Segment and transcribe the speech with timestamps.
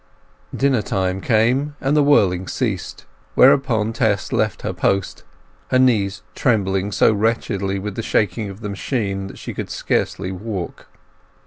[0.55, 3.05] Dinner time came, and the whirling ceased;
[3.35, 5.23] whereupon Tess left her post,
[5.69, 10.31] her knees trembling so wretchedly with the shaking of the machine that she could scarcely
[10.31, 10.87] walk.